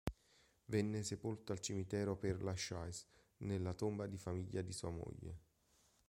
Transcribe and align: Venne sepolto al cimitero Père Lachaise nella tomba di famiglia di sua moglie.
Venne 0.65 1.03
sepolto 1.03 1.51
al 1.51 1.59
cimitero 1.59 2.15
Père 2.17 2.41
Lachaise 2.43 3.05
nella 3.43 3.75
tomba 3.75 4.07
di 4.07 4.17
famiglia 4.17 4.63
di 4.63 4.71
sua 4.73 4.89
moglie. 4.89 5.39